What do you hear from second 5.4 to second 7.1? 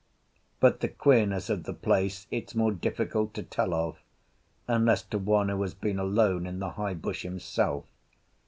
who has been alone in the high